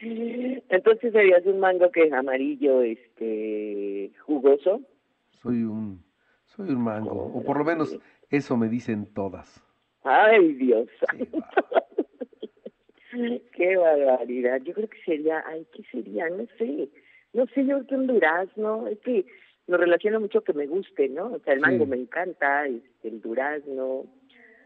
Entonces 0.03 1.13
serías 1.13 1.45
un 1.47 1.61
mango 1.61 1.91
que 1.91 2.05
es 2.05 2.13
amarillo, 2.13 2.83
este, 2.83 4.13
jugoso. 4.21 4.81
Soy 5.43 5.63
un, 5.65 6.03
soy 6.45 6.71
un 6.71 6.83
mango, 6.83 7.27
o 7.35 7.43
por 7.45 7.59
lo 7.59 7.65
menos 7.65 7.99
eso 8.31 8.57
me 8.57 8.69
dicen 8.69 9.13
todas. 9.15 9.63
Ay, 10.05 10.55
Dios. 10.55 10.89
Qué 13.53 13.77
barbaridad. 13.77 14.61
Yo 14.63 14.73
creo 14.73 14.89
que 14.89 15.01
sería, 15.05 15.43
ay, 15.47 15.67
¿qué 15.75 15.83
sería? 15.91 16.29
No 16.31 16.47
sé. 16.59 16.89
No 17.33 17.47
sé, 17.47 17.65
yo 17.67 17.77
creo 17.79 17.87
que 17.87 17.95
un 17.97 18.07
durazno, 18.07 18.87
es 18.89 18.99
que 19.01 19.25
lo 19.67 19.77
relaciono 19.77 20.21
mucho 20.21 20.43
que 20.43 20.53
me 20.53 20.67
guste, 20.67 21.09
¿no? 21.09 21.27
O 21.33 21.39
sea, 21.41 21.55
el 21.55 21.61
mango 21.61 21.85
Sí. 21.85 21.91
me 21.91 21.97
encanta, 21.97 22.67
este, 22.67 23.09
el 23.09 23.21
durazno. 23.21 24.05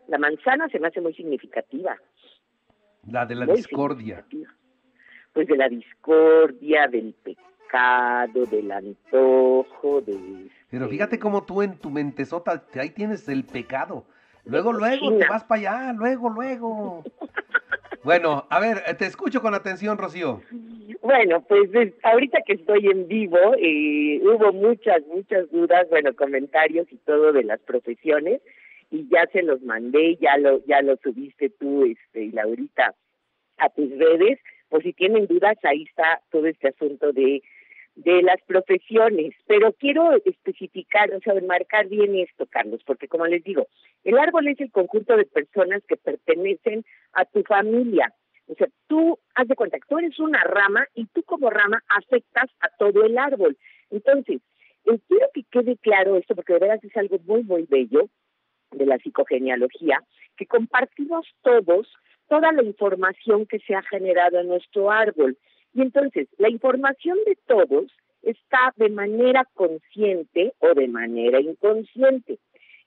La 0.09 0.19
manzana 0.19 0.69
se 0.69 0.79
me 0.79 0.89
hace 0.89 1.01
muy 1.01 1.15
significativa. 1.15 1.97
La 3.11 3.27
de 3.27 3.35
la 3.35 3.47
muy 3.47 3.57
discordia. 3.57 4.25
significativa. 4.29 4.55
Pues 5.35 5.47
de 5.49 5.57
la 5.57 5.69
discordia, 5.69 6.87
del 6.87 7.13
pecado, 7.23 8.47
del 8.47 8.71
antojo, 8.71 10.01
de... 10.01 10.49
Pero 10.71 10.85
este, 10.85 10.95
fíjate 10.95 11.19
cómo 11.19 11.45
tú 11.45 11.61
en 11.61 11.77
tu 11.77 11.91
mentezota, 11.91 12.65
te- 12.67 12.81
ahí 12.81 12.91
tienes 12.91 13.29
el 13.29 13.45
pecado. 13.45 14.05
Luego, 14.47 14.73
luego, 14.73 15.17
te 15.19 15.27
vas 15.29 15.45
para 15.45 15.61
allá, 15.61 15.93
luego, 15.93 16.31
luego. 16.31 17.05
Bueno, 18.05 18.47
a 18.51 18.61
ver, 18.61 18.83
eh, 18.87 18.95
te 18.95 19.07
escucho 19.07 19.41
con 19.41 19.55
atención, 19.55 19.97
Rocío. 19.99 20.41
Bueno, 21.03 21.41
pues 21.49 21.71
es- 21.75 21.95
ahorita 22.03 22.39
que 22.47 22.53
estoy 22.55 22.87
en 22.87 23.09
vivo, 23.09 23.39
eh, 23.59 24.21
hubo 24.23 24.53
muchas, 24.53 24.99
muchas 25.07 25.51
dudas, 25.51 25.89
bueno, 25.91 26.15
comentarios 26.15 26.87
y 26.93 26.97
todo 26.99 27.33
de 27.33 27.43
las 27.45 27.61
profesiones, 27.61 28.41
y 28.91 29.09
ya 29.09 29.27
se 29.33 29.43
los 29.43 29.63
mandé, 29.63 30.17
ya 30.21 30.37
lo, 30.37 30.65
ya 30.67 30.81
lo 30.83 30.97
subiste 30.99 31.49
tú, 31.51 31.85
este, 31.87 32.25
y 32.25 32.31
Laurita, 32.33 32.95
a 33.59 33.69
tus 33.71 33.91
redes, 33.99 34.39
por 34.75 34.83
si 34.83 34.93
tienen 34.93 35.29
dudas, 35.29 35.57
ahí 35.63 35.85
está 35.85 36.21
todo 36.33 36.47
este 36.47 36.67
asunto 36.67 37.13
de, 37.13 37.45
de 37.95 38.23
las 38.23 38.43
profesiones, 38.43 39.33
pero 39.47 39.73
quiero 39.73 40.11
especificar, 40.25 41.15
o 41.15 41.21
sea, 41.21 41.33
marcar 41.47 41.87
bien 41.87 42.17
esto, 42.17 42.45
Carlos, 42.47 42.81
porque 42.85 43.07
como 43.07 43.25
les 43.25 43.45
digo, 43.45 43.69
el 44.03 44.19
árbol 44.19 44.49
es 44.49 44.61
el 44.61 44.73
conjunto 44.73 45.17
de 45.17 45.27
personas 45.27 45.85
que 45.87 45.97
pertenecen 45.97 46.85
a 47.13 47.25
tu 47.25 47.45
familia, 47.45 48.13
o 48.49 48.57
sea, 48.57 48.67
tú, 48.89 49.17
haz 49.37 49.47
de 49.47 49.55
cuenta, 49.55 49.79
que 49.79 49.87
tú 49.89 49.97
eres 49.97 50.19
una 50.19 50.43
rama 50.43 50.89
y 50.97 51.07
tú 51.07 51.23
como 51.23 51.51
rama 51.51 51.81
afectas 51.91 52.51
a 52.59 52.69
todo 52.77 53.05
el 53.05 53.17
árbol. 53.17 53.57
Entonces, 53.93 54.41
eh, 54.87 54.99
quiero 55.07 55.29
que 55.33 55.45
quede 55.53 55.77
claro 55.77 56.17
esto, 56.17 56.35
porque 56.35 56.55
de 56.55 56.59
veras 56.59 56.83
es 56.83 56.97
algo 56.97 57.21
muy, 57.27 57.45
muy 57.45 57.63
bello 57.63 58.09
de 58.73 58.87
la 58.87 58.99
psicogenealogía, 58.99 60.03
que 60.37 60.47
compartimos 60.47 61.29
todos 61.43 61.87
toda 62.29 62.53
la 62.53 62.63
información 62.63 63.47
que 63.47 63.59
se 63.61 63.75
ha 63.75 63.83
generado 63.83 64.41
en 64.41 64.49
nuestro 64.49 64.91
árbol. 64.91 65.37
Y 65.73 65.83
entonces, 65.83 66.29
la 66.39 66.51
información 66.51 67.19
de 67.27 67.37
todos 67.47 67.93
está 68.23 68.73
de 68.77 68.91
manera 68.91 69.47
consciente 69.55 70.55
o 70.59 70.75
de 70.75 70.89
manera 70.89 71.41
inconsciente. 71.41 72.39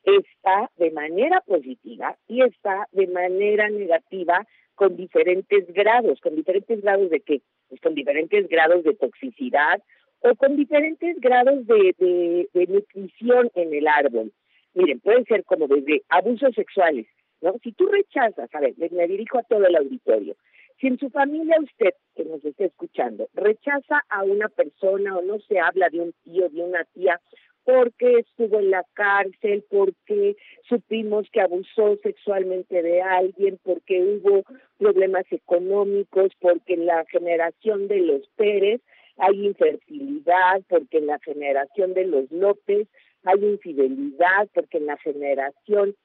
Está 0.04 0.72
de 0.78 0.92
manera 0.92 1.42
positiva 1.42 2.18
y 2.28 2.42
está 2.42 2.88
de 2.92 3.08
manera 3.08 3.70
negativa 3.70 4.46
con 4.76 4.96
diferentes 4.96 5.66
grados, 5.74 6.22
con 6.22 6.36
diferentes 6.36 6.82
grados 6.82 7.10
de 7.10 7.20
qué? 7.20 7.42
Pues 7.68 7.82
con 7.82 7.96
diferentes 7.96 8.48
grados 8.48 8.84
de 8.84 8.94
toxicidad 8.94 9.82
o 10.22 10.36
con 10.36 10.56
diferentes 10.56 11.20
grados 11.20 11.66
de, 11.68 12.48
de, 12.54 12.68
nutrición 12.68 13.52
en 13.56 13.74
el 13.74 13.88
árbol. 13.88 14.32
Miren, 14.74 15.00
pueden 15.00 15.26
ser 15.26 15.44
como 15.46 15.68
desde 15.68 16.04
abusos 16.10 16.54
sexuales, 16.56 17.08
¿no? 17.42 17.56
Si 17.64 17.72
tú 17.72 17.88
rechazas, 17.88 18.54
a 18.54 18.60
ver, 18.60 18.74
me, 18.78 18.90
me 18.90 19.08
dirijo 19.08 19.40
a 19.40 19.44
todo 19.44 19.66
el 19.66 19.76
auditorio, 19.76 20.36
si 20.80 20.88
en 20.88 21.00
su 21.00 21.10
familia 21.10 21.58
usted, 21.60 21.94
que 22.16 22.24
nos 22.24 22.44
está 22.46 22.66
escuchando, 22.66 23.28
rechaza 23.34 24.04
a 24.10 24.24
una 24.24 24.48
persona 24.48 25.18
o 25.18 25.22
no 25.24 25.40
se 25.40 25.60
habla 25.60 25.90
de 25.90 26.02
un 26.02 26.14
tío, 26.24 26.50
de 26.50 26.62
una 26.62 26.84
tía, 26.94 27.20
porque 27.68 28.20
estuvo 28.20 28.60
en 28.60 28.72
la 28.72 28.86
cárcel, 28.94 29.66
porque 29.70 30.38
supimos 30.70 31.28
que 31.32 31.42
abusó 31.42 31.98
sexualmente 32.02 32.82
de 32.82 33.02
alguien, 33.02 33.60
porque 33.62 34.02
hubo 34.02 34.44
problemas 34.78 35.26
económicos, 35.32 36.32
porque 36.40 36.76
en 36.76 36.86
la 36.86 37.04
generación 37.12 37.90
de 37.90 38.00
los 38.00 38.30
Pérez 38.38 38.82
hay 39.18 39.48
infertilidad, 39.48 40.62
porque 40.70 41.00
en 41.00 41.08
la 41.08 41.20
generación 41.20 41.94
de 41.94 42.06
los 42.06 42.32
López 42.32 42.88
hay 43.24 43.44
infidelidad, 43.44 44.48
porque 44.54 44.78
en 44.78 44.86
la 44.86 44.98
generación 44.98 45.96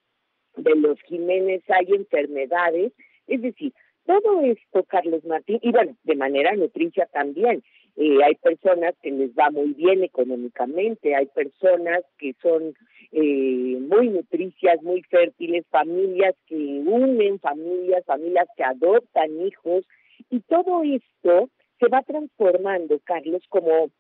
de 0.57 0.77
los 0.77 1.01
Jiménez 1.03 1.63
hay 1.69 1.87
enfermedades, 1.95 2.93
es 3.27 3.43
decir, 3.43 3.73
todo 4.05 4.41
esto, 4.43 4.83
Carlos 4.85 5.25
Martín, 5.25 5.59
y 5.63 5.71
bueno, 5.71 5.97
de 6.03 6.17
manera 6.17 6.55
nutricia 6.57 7.07
también, 7.13 7.63
eh, 7.97 8.19
hay 8.25 8.35
personas 8.37 8.95
que 9.03 9.11
les 9.11 9.31
va 9.33 9.51
muy 9.51 9.75
bien 9.75 10.03
económicamente, 10.03 11.15
hay 11.15 11.27
personas 11.27 12.03
que 12.19 12.35
son 12.43 12.75
eh, 13.13 13.79
muy 13.81 14.09
nutricias, 14.09 14.83
muy 14.83 15.03
fértiles, 15.03 15.65
familias 15.71 16.35
que 16.47 16.57
unen 16.57 17.39
familias, 17.39 18.05
familias 18.05 18.49
que 18.57 18.65
adoptan 18.65 19.47
hijos, 19.47 19.85
y 20.31 20.41
todo 20.41 20.83
esto 20.83 21.51
se 21.79 21.89
va 21.89 22.03
transformando, 22.03 22.99
Carlos, 23.05 23.43
como, 23.49 23.91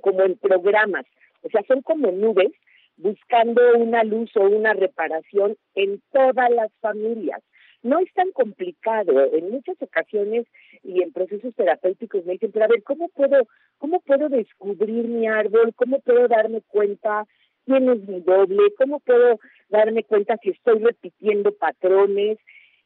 como 0.00 0.22
en 0.22 0.36
programas, 0.38 1.04
o 1.42 1.48
sea, 1.50 1.62
son 1.68 1.82
como 1.82 2.10
nubes 2.10 2.52
buscando 2.96 3.60
una 3.76 4.04
luz 4.04 4.30
o 4.36 4.42
una 4.42 4.72
reparación 4.72 5.56
en 5.74 6.00
todas 6.12 6.50
las 6.50 6.72
familias. 6.80 7.42
No 7.82 7.98
es 8.00 8.12
tan 8.14 8.32
complicado. 8.32 9.32
En 9.32 9.50
muchas 9.50 9.80
ocasiones 9.80 10.46
y 10.82 11.02
en 11.02 11.12
procesos 11.12 11.54
terapéuticos 11.54 12.24
me 12.24 12.32
dicen, 12.32 12.50
pero 12.52 12.64
a 12.64 12.68
ver, 12.68 12.82
¿cómo 12.82 13.08
puedo, 13.08 13.46
cómo 13.78 14.00
puedo 14.00 14.28
descubrir 14.28 15.06
mi 15.06 15.26
árbol? 15.26 15.72
¿Cómo 15.76 16.00
puedo 16.00 16.26
darme 16.26 16.62
cuenta 16.62 17.26
quién 17.64 17.88
es 17.88 18.08
mi 18.08 18.20
doble? 18.20 18.74
¿Cómo 18.78 19.00
puedo 19.00 19.38
darme 19.68 20.02
cuenta 20.04 20.36
si 20.42 20.50
estoy 20.50 20.78
repitiendo 20.80 21.52
patrones? 21.52 22.38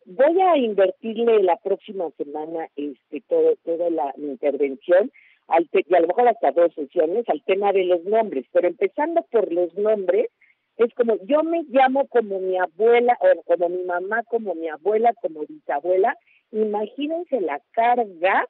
Voy 0.04 0.40
a 0.40 0.56
invertirle 0.56 1.42
la 1.42 1.56
próxima 1.56 2.10
semana 2.16 2.68
este 2.76 3.22
todo, 3.28 3.54
toda 3.64 3.90
la 3.90 4.12
mi 4.16 4.32
intervención 4.32 5.10
al 5.50 5.68
te- 5.68 5.84
y 5.88 5.94
a 5.94 6.00
lo 6.00 6.08
mejor 6.08 6.28
hasta 6.28 6.52
dos 6.52 6.72
sesiones 6.74 7.28
al 7.28 7.42
tema 7.44 7.72
de 7.72 7.84
los 7.84 8.04
nombres, 8.04 8.46
pero 8.52 8.68
empezando 8.68 9.22
por 9.30 9.52
los 9.52 9.74
nombres, 9.74 10.28
es 10.76 10.94
como 10.94 11.16
yo 11.26 11.42
me 11.42 11.62
llamo 11.68 12.06
como 12.08 12.38
mi 12.40 12.56
abuela, 12.58 13.16
o 13.20 13.42
como 13.42 13.68
mi 13.68 13.84
mamá, 13.84 14.22
como 14.24 14.54
mi 14.54 14.68
abuela, 14.68 15.12
como 15.20 15.44
bisabuela, 15.46 16.16
imagínense 16.52 17.40
la 17.40 17.60
carga 17.72 18.46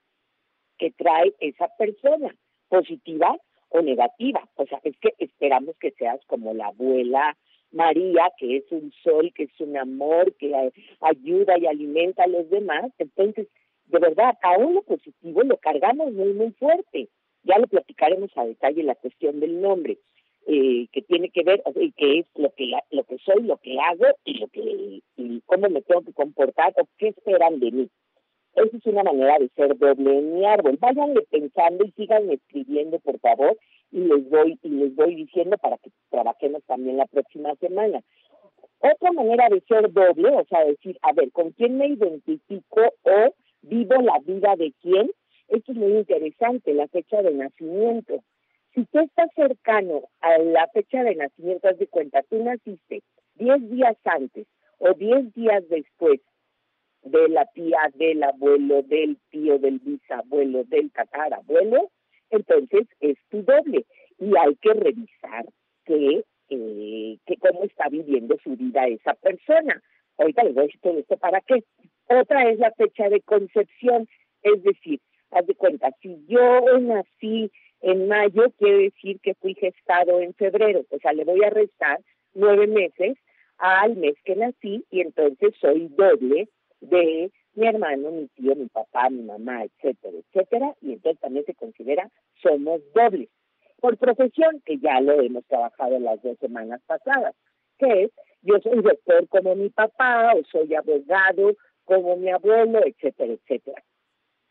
que 0.78 0.90
trae 0.92 1.34
esa 1.40 1.68
persona, 1.76 2.34
positiva 2.68 3.36
o 3.70 3.82
negativa. 3.82 4.48
O 4.56 4.66
sea, 4.66 4.80
es 4.84 4.96
que 4.98 5.12
esperamos 5.18 5.76
que 5.78 5.90
seas 5.92 6.20
como 6.26 6.54
la 6.54 6.68
abuela 6.68 7.36
María, 7.72 8.28
que 8.36 8.56
es 8.56 8.64
un 8.70 8.92
sol, 9.02 9.32
que 9.34 9.44
es 9.44 9.60
un 9.60 9.76
amor, 9.76 10.34
que 10.36 10.72
ayuda 11.00 11.58
y 11.58 11.66
alimenta 11.66 12.24
a 12.24 12.28
los 12.28 12.48
demás. 12.50 12.90
Entonces, 12.98 13.46
de 13.90 13.98
verdad, 13.98 14.36
aún 14.42 14.74
lo 14.74 14.82
positivo 14.82 15.42
lo 15.42 15.56
cargamos 15.56 16.12
muy, 16.12 16.32
muy 16.32 16.50
fuerte. 16.52 17.08
Ya 17.42 17.58
lo 17.58 17.66
platicaremos 17.66 18.30
a 18.36 18.44
detalle 18.44 18.82
la 18.82 18.94
cuestión 18.94 19.40
del 19.40 19.60
nombre, 19.60 19.98
eh, 20.46 20.86
que 20.92 21.02
tiene 21.02 21.30
que 21.30 21.42
ver, 21.42 21.62
o 21.64 21.72
sea, 21.72 21.82
que 21.96 22.18
es 22.20 22.26
lo 22.34 22.52
que, 22.54 22.70
lo 22.90 23.04
que 23.04 23.18
soy, 23.18 23.42
lo 23.42 23.56
que 23.58 23.78
hago 23.78 24.06
y 24.24 24.38
lo 24.38 24.48
que 24.48 25.00
y 25.16 25.40
cómo 25.46 25.68
me 25.68 25.82
tengo 25.82 26.02
que 26.02 26.12
comportar 26.12 26.74
o 26.76 26.86
qué 26.98 27.08
esperan 27.08 27.60
de 27.60 27.70
mí. 27.70 27.90
Esa 28.54 28.76
es 28.76 28.86
una 28.86 29.04
manera 29.04 29.38
de 29.38 29.48
ser 29.50 29.78
doble 29.78 30.18
en 30.18 30.34
mi 30.34 30.44
árbol. 30.44 30.76
Váyanle 30.80 31.22
pensando 31.30 31.84
y 31.84 31.92
síganme 31.92 32.34
escribiendo, 32.34 32.98
por 32.98 33.18
favor, 33.20 33.56
y 33.92 34.00
les 34.00 34.28
voy 34.28 34.58
y 34.62 34.68
les 34.68 34.94
voy 34.94 35.14
diciendo 35.14 35.56
para 35.58 35.78
que 35.78 35.90
trabajemos 36.10 36.62
también 36.64 36.96
la 36.96 37.06
próxima 37.06 37.54
semana. 37.56 38.02
Otra 38.80 39.12
manera 39.12 39.48
de 39.48 39.60
ser 39.68 39.92
doble, 39.92 40.30
o 40.30 40.44
sea, 40.46 40.64
decir, 40.64 40.98
a 41.02 41.12
ver, 41.12 41.30
¿con 41.32 41.52
quién 41.52 41.76
me 41.76 41.86
identifico 41.86 42.80
o 43.02 43.34
vivo 43.62 44.00
la 44.02 44.18
vida 44.24 44.56
de 44.56 44.72
quién? 44.80 45.10
Esto 45.48 45.72
es 45.72 45.78
muy 45.78 45.92
interesante, 45.98 46.74
la 46.74 46.88
fecha 46.88 47.22
de 47.22 47.34
nacimiento. 47.34 48.22
Si 48.74 48.84
tú 48.86 49.00
estás 49.00 49.30
cercano 49.34 50.02
a 50.20 50.38
la 50.38 50.68
fecha 50.68 51.02
de 51.02 51.16
nacimiento, 51.16 51.68
haz 51.68 51.78
de 51.78 51.88
cuenta, 51.88 52.22
tú 52.22 52.42
naciste 52.42 53.02
10 53.34 53.70
días 53.70 53.96
antes 54.04 54.46
o 54.78 54.92
10 54.94 55.34
días 55.34 55.68
después 55.68 56.20
de 57.02 57.28
la 57.28 57.46
tía, 57.46 57.78
del 57.94 58.22
abuelo, 58.22 58.82
del 58.82 59.18
tío, 59.30 59.58
del 59.58 59.78
bisabuelo, 59.78 60.64
del 60.64 60.90
tatarabuelo, 60.92 61.90
entonces 62.30 62.86
es 63.00 63.16
tu 63.28 63.42
doble. 63.42 63.86
Y 64.18 64.36
hay 64.36 64.54
que 64.56 64.72
revisar 64.74 65.46
que, 65.84 66.24
eh, 66.50 67.18
que 67.26 67.36
cómo 67.38 67.64
está 67.64 67.88
viviendo 67.88 68.36
su 68.42 68.54
vida 68.56 68.86
esa 68.86 69.14
persona. 69.14 69.82
Ahorita 70.18 70.44
les 70.44 70.54
voy 70.54 70.64
a 70.64 70.66
decir 70.66 70.80
todo 70.80 70.98
esto 70.98 71.16
para 71.16 71.40
qué. 71.40 71.64
Otra 72.10 72.50
es 72.50 72.58
la 72.58 72.72
fecha 72.72 73.08
de 73.08 73.20
concepción, 73.20 74.08
es 74.42 74.60
decir, 74.64 75.00
haz 75.30 75.46
de 75.46 75.54
cuenta, 75.54 75.92
si 76.02 76.26
yo 76.26 76.60
nací 76.80 77.52
en 77.82 78.08
mayo, 78.08 78.50
quiere 78.58 78.90
decir 78.90 79.20
que 79.20 79.34
fui 79.34 79.54
gestado 79.54 80.20
en 80.20 80.34
febrero, 80.34 80.84
o 80.90 80.98
sea, 80.98 81.12
le 81.12 81.24
voy 81.24 81.44
a 81.44 81.50
restar 81.50 82.00
nueve 82.34 82.66
meses 82.66 83.16
al 83.58 83.96
mes 83.96 84.16
que 84.24 84.34
nací 84.34 84.84
y 84.90 85.02
entonces 85.02 85.54
soy 85.60 85.86
doble 85.96 86.48
de 86.80 87.30
mi 87.54 87.66
hermano, 87.68 88.10
mi 88.10 88.26
tío, 88.34 88.56
mi 88.56 88.66
papá, 88.66 89.08
mi 89.08 89.22
mamá, 89.22 89.62
etcétera, 89.62 90.18
etcétera, 90.18 90.74
y 90.80 90.94
entonces 90.94 91.20
también 91.20 91.44
se 91.44 91.54
considera 91.54 92.10
somos 92.42 92.80
dobles. 92.92 93.28
Por 93.80 93.96
profesión, 93.98 94.60
que 94.64 94.78
ya 94.78 95.00
lo 95.00 95.20
hemos 95.20 95.46
trabajado 95.46 96.00
las 96.00 96.20
dos 96.22 96.36
semanas 96.38 96.80
pasadas, 96.88 97.36
qué, 97.78 98.10
yo 98.42 98.58
soy 98.58 98.82
doctor 98.82 99.28
como 99.28 99.54
mi 99.54 99.70
papá 99.70 100.32
o 100.34 100.42
soy 100.50 100.74
abogado 100.74 101.54
como 101.90 102.16
mi 102.16 102.30
abuelo, 102.30 102.80
etcétera, 102.86 103.32
etcétera. 103.32 103.82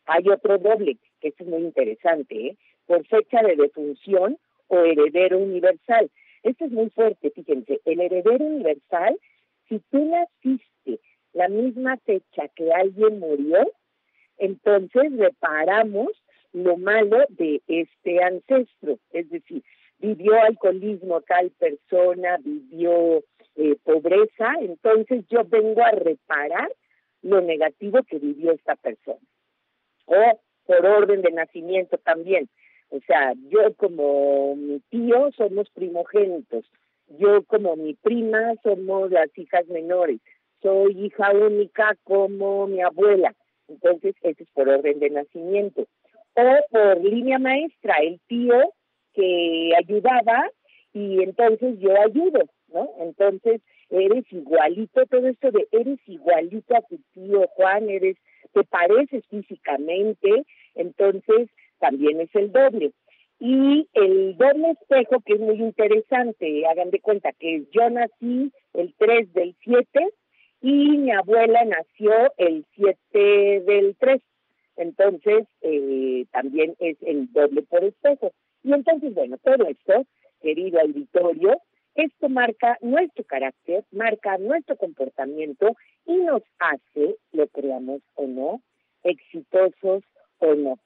Hay 0.08 0.27
otro 0.27 0.58
doble, 0.58 0.98
que 1.22 1.29
es 1.29 1.48
muy 1.48 1.62
interesante, 1.62 2.36
¿eh? 2.36 2.58
por 2.86 3.05
fecha 3.08 3.41
de 3.41 3.55
defunción 3.55 4.38
o 4.67 4.79
heredero 4.79 5.38
universal. 5.38 6.12
Esto 6.43 6.65
es 6.65 6.72
muy 6.72 6.89
fuerte, 6.89 7.31
fíjense, 7.31 7.79
el 7.86 8.01
heredero 8.01 8.43
universal, 8.46 9.17
si 9.69 9.79
tú 9.89 10.03
naciste 10.03 11.00
la 11.31 11.48
misma 11.48 11.96
fecha 12.05 12.50
que 12.55 12.74
alguien 12.74 13.19
murió, 13.19 13.72
entonces 14.38 15.15
reparamos 15.15 16.10
lo 16.51 16.75
malo 16.75 17.19
de 17.29 17.62
este 17.67 18.22
ancestro, 18.22 19.00
es 19.13 19.29
decir, 19.29 19.63
vivió 20.00 20.34
alcoholismo 20.41 21.22
tal 21.22 21.51
persona, 21.51 22.38
vivió 22.43 23.24
eh, 23.55 23.77
pobreza, 23.84 24.55
entonces 24.60 25.25
yo 25.29 25.46
vengo 25.46 25.81
a 25.84 25.91
reparar 25.91 26.69
lo 27.21 27.41
negativo 27.41 28.03
que 28.03 28.19
vivió 28.19 28.51
esta 28.51 28.75
persona. 28.75 29.19
O 30.05 30.39
por 30.65 30.85
orden 30.85 31.21
de 31.21 31.31
nacimiento 31.31 31.97
también. 31.97 32.49
O 32.89 32.99
sea, 33.05 33.33
yo 33.49 33.73
como 33.75 34.55
mi 34.55 34.79
tío 34.89 35.31
somos 35.38 35.69
primogénitos, 35.71 36.65
yo 37.17 37.43
como 37.43 37.75
mi 37.75 37.93
prima 37.95 38.55
somos 38.63 39.11
las 39.11 39.35
hijas 39.38 39.67
menores, 39.67 40.19
soy 40.61 41.05
hija 41.05 41.31
única 41.31 41.95
como 42.03 42.67
mi 42.67 42.81
abuela. 42.81 43.35
Entonces, 43.67 44.15
eso 44.21 44.43
es 44.43 44.49
por 44.51 44.67
orden 44.67 44.99
de 44.99 45.09
nacimiento. 45.09 45.88
O 46.35 46.71
por 46.71 47.03
línea 47.03 47.39
maestra, 47.39 47.97
el 48.01 48.19
tío 48.27 48.73
que 49.13 49.71
ayudaba 49.77 50.49
y 50.93 51.21
entonces 51.21 51.79
yo 51.79 51.99
ayudo, 51.99 52.45
¿no? 52.73 52.89
Entonces, 52.99 53.61
eres 53.89 54.25
igualito, 54.31 55.05
todo 55.05 55.27
esto 55.27 55.51
de 55.51 55.67
eres 55.72 56.00
igualito 56.08 56.75
a 56.75 56.81
tu 56.81 57.00
tío 57.13 57.48
Juan, 57.55 57.89
eres, 57.89 58.17
te 58.53 58.63
pareces 58.63 59.25
físicamente, 59.27 60.46
entonces 60.75 61.50
también 61.79 62.22
es 62.22 62.29
el 62.34 62.51
doble. 62.51 62.91
Y 63.39 63.88
el 63.93 64.36
doble 64.38 64.72
espejo, 64.72 65.22
que 65.25 65.34
es 65.34 65.39
muy 65.39 65.55
interesante, 65.55 66.67
hagan 66.67 66.89
de 66.91 67.00
cuenta 67.00 67.31
que 67.31 67.63
yo 67.72 67.89
nací 67.89 68.51
el 68.74 68.93
3 68.98 69.34
del 69.34 69.55
7 69.63 70.10
y 70.62 70.98
mi 70.98 71.12
abuela 71.12 71.63
nació 71.63 72.12
el 72.38 72.65
7 72.75 73.62
del 73.65 73.96
3. 73.98 74.22
Entonces, 74.75 75.48
eh, 75.62 76.25
también 76.31 76.75
es 76.79 76.98
el 77.01 77.31
doble 77.31 77.62
por 77.63 77.84
espejo. 77.84 78.31
Y 78.63 78.74
entonces, 78.74 79.13
bueno, 79.13 79.38
todo 79.38 79.67
esto, 79.67 80.05
querido 80.41 80.81
auditorio, 80.81 81.62
esto 82.03 82.29
marca 82.29 82.77
nuestro 82.82 83.24
carácter, 83.25 83.84
marca 83.91 84.38
nuestro 84.38 84.77
comportamiento 84.77 85.75
y 86.06 86.15
nos 86.18 86.44
hace, 86.60 87.15
lo 87.32 87.48
creamos 87.48 88.01
o 88.15 88.27
no, 88.27 88.62
exitosos 89.03 90.03
o 90.39 90.56
no. 90.56 90.79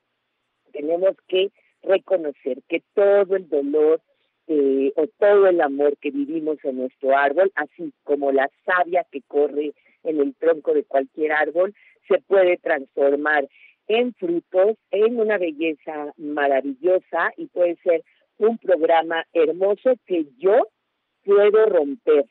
Tenemos 0.71 1.15
que 1.27 1.51
reconocer 1.83 2.63
que 2.67 2.81
todo 2.93 3.35
el 3.35 3.47
dolor 3.47 4.01
eh, 4.47 4.91
o 4.95 5.07
todo 5.19 5.47
el 5.47 5.61
amor 5.61 5.97
que 5.97 6.11
vivimos 6.11 6.57
en 6.63 6.77
nuestro 6.77 7.15
árbol, 7.15 7.51
así 7.55 7.93
como 8.03 8.31
la 8.31 8.49
savia 8.65 9.05
que 9.11 9.21
corre 9.21 9.73
en 10.03 10.19
el 10.19 10.35
tronco 10.35 10.73
de 10.73 10.83
cualquier 10.83 11.31
árbol, 11.31 11.73
se 12.07 12.19
puede 12.19 12.57
transformar 12.57 13.47
en 13.87 14.13
frutos, 14.13 14.77
en 14.91 15.19
una 15.19 15.37
belleza 15.37 16.13
maravillosa 16.17 17.31
y 17.37 17.47
puede 17.47 17.75
ser 17.83 18.03
un 18.37 18.57
programa 18.57 19.25
hermoso 19.33 19.93
que 20.05 20.25
yo 20.37 20.67
puedo 21.23 21.65
romper. 21.65 22.25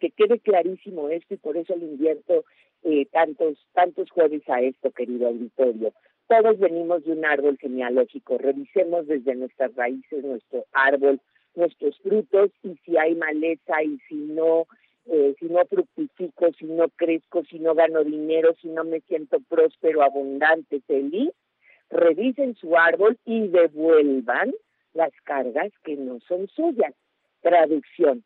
Que 0.00 0.10
quede 0.10 0.38
clarísimo 0.38 1.08
esto 1.08 1.34
y 1.34 1.38
por 1.38 1.56
eso 1.56 1.74
le 1.76 1.86
invierto 1.86 2.44
eh, 2.84 3.06
tantos, 3.06 3.58
tantos 3.72 4.10
jueves 4.10 4.42
a 4.48 4.60
esto, 4.60 4.90
querido 4.92 5.28
auditorio. 5.28 5.92
Todos 6.28 6.58
venimos 6.58 7.04
de 7.04 7.12
un 7.12 7.24
árbol 7.24 7.58
genealógico. 7.58 8.38
Revisemos 8.38 9.06
desde 9.06 9.34
nuestras 9.34 9.74
raíces 9.74 10.24
nuestro 10.24 10.66
árbol, 10.72 11.20
nuestros 11.54 11.98
frutos 11.98 12.50
y 12.62 12.76
si 12.84 12.96
hay 12.96 13.14
maleza 13.14 13.82
y 13.82 13.98
si 14.08 14.14
no, 14.14 14.66
eh, 15.06 15.34
si 15.38 15.46
no 15.46 15.64
fructifico, 15.64 16.52
si 16.52 16.66
no 16.66 16.88
crezco, 16.90 17.44
si 17.44 17.58
no 17.58 17.74
gano 17.74 18.04
dinero, 18.04 18.54
si 18.60 18.68
no 18.68 18.84
me 18.84 19.00
siento 19.00 19.38
próspero, 19.48 20.02
abundante, 20.02 20.80
feliz, 20.86 21.30
revisen 21.90 22.54
su 22.54 22.76
árbol 22.76 23.18
y 23.24 23.48
devuelvan 23.48 24.52
las 24.94 25.12
cargas 25.24 25.72
que 25.82 25.96
no 25.96 26.20
son 26.20 26.46
suyas. 26.48 26.94
Traducción. 27.40 28.24